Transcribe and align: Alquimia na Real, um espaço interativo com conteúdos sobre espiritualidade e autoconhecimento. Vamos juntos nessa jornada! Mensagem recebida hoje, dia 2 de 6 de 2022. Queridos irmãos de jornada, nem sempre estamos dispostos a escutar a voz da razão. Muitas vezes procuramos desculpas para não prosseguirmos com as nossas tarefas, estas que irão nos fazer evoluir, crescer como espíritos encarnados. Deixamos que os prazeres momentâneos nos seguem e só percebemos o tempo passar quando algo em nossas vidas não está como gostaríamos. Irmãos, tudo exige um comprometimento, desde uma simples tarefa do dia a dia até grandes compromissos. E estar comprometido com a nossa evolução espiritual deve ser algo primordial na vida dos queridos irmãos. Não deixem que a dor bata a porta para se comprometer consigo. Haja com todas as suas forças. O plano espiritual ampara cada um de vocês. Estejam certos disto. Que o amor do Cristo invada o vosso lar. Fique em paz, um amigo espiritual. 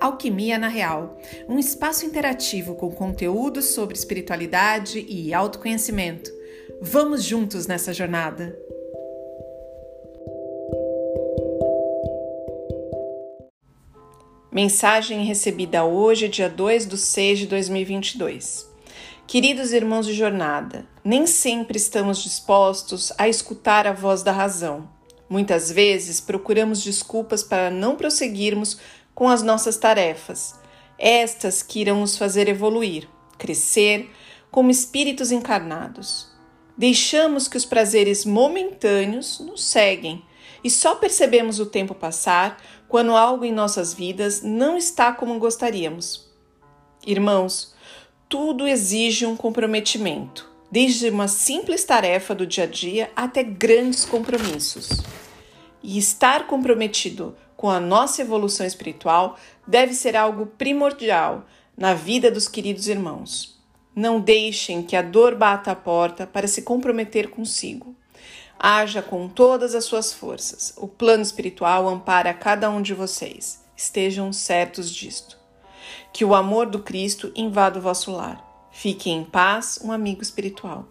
Alquimia 0.00 0.58
na 0.58 0.68
Real, 0.68 1.18
um 1.46 1.58
espaço 1.58 2.06
interativo 2.06 2.74
com 2.74 2.90
conteúdos 2.90 3.66
sobre 3.66 3.94
espiritualidade 3.94 5.04
e 5.06 5.34
autoconhecimento. 5.34 6.30
Vamos 6.80 7.22
juntos 7.22 7.66
nessa 7.66 7.92
jornada! 7.92 8.58
Mensagem 14.50 15.24
recebida 15.24 15.84
hoje, 15.84 16.28
dia 16.28 16.48
2 16.48 16.86
de 16.86 16.96
6 16.96 17.40
de 17.40 17.46
2022. 17.46 18.68
Queridos 19.26 19.72
irmãos 19.72 20.06
de 20.06 20.14
jornada, 20.14 20.86
nem 21.04 21.26
sempre 21.26 21.76
estamos 21.76 22.22
dispostos 22.22 23.12
a 23.18 23.28
escutar 23.28 23.86
a 23.86 23.92
voz 23.92 24.22
da 24.22 24.32
razão. 24.32 24.88
Muitas 25.28 25.70
vezes 25.70 26.20
procuramos 26.20 26.82
desculpas 26.82 27.44
para 27.44 27.70
não 27.70 27.94
prosseguirmos 27.94 28.78
com 29.14 29.28
as 29.28 29.42
nossas 29.42 29.76
tarefas, 29.76 30.58
estas 30.98 31.62
que 31.62 31.80
irão 31.80 32.00
nos 32.00 32.16
fazer 32.16 32.48
evoluir, 32.48 33.08
crescer 33.38 34.10
como 34.50 34.70
espíritos 34.70 35.30
encarnados. 35.32 36.28
Deixamos 36.76 37.46
que 37.46 37.56
os 37.56 37.64
prazeres 37.64 38.24
momentâneos 38.24 39.40
nos 39.40 39.64
seguem 39.64 40.22
e 40.62 40.70
só 40.70 40.94
percebemos 40.94 41.58
o 41.58 41.66
tempo 41.66 41.94
passar 41.94 42.60
quando 42.88 43.16
algo 43.16 43.44
em 43.44 43.52
nossas 43.52 43.94
vidas 43.94 44.42
não 44.42 44.76
está 44.76 45.12
como 45.12 45.38
gostaríamos. 45.38 46.28
Irmãos, 47.06 47.74
tudo 48.28 48.66
exige 48.66 49.26
um 49.26 49.36
comprometimento, 49.36 50.50
desde 50.70 51.08
uma 51.08 51.28
simples 51.28 51.84
tarefa 51.84 52.34
do 52.34 52.46
dia 52.46 52.64
a 52.64 52.66
dia 52.66 53.10
até 53.16 53.42
grandes 53.42 54.04
compromissos. 54.04 55.02
E 55.82 55.98
estar 55.98 56.46
comprometido 56.46 57.34
com 57.60 57.68
a 57.68 57.78
nossa 57.78 58.22
evolução 58.22 58.64
espiritual 58.64 59.36
deve 59.66 59.92
ser 59.92 60.16
algo 60.16 60.46
primordial 60.46 61.44
na 61.76 61.92
vida 61.92 62.30
dos 62.30 62.48
queridos 62.48 62.88
irmãos. 62.88 63.60
Não 63.94 64.18
deixem 64.18 64.82
que 64.82 64.96
a 64.96 65.02
dor 65.02 65.34
bata 65.34 65.70
a 65.70 65.76
porta 65.76 66.26
para 66.26 66.48
se 66.48 66.62
comprometer 66.62 67.28
consigo. 67.28 67.94
Haja 68.58 69.02
com 69.02 69.28
todas 69.28 69.74
as 69.74 69.84
suas 69.84 70.10
forças. 70.10 70.72
O 70.78 70.88
plano 70.88 71.22
espiritual 71.22 71.86
ampara 71.86 72.32
cada 72.32 72.70
um 72.70 72.80
de 72.80 72.94
vocês. 72.94 73.62
Estejam 73.76 74.32
certos 74.32 74.90
disto. 74.90 75.36
Que 76.14 76.24
o 76.24 76.34
amor 76.34 76.64
do 76.64 76.78
Cristo 76.78 77.30
invada 77.36 77.78
o 77.78 77.82
vosso 77.82 78.10
lar. 78.10 78.42
Fique 78.72 79.10
em 79.10 79.22
paz, 79.22 79.78
um 79.84 79.92
amigo 79.92 80.22
espiritual. 80.22 80.88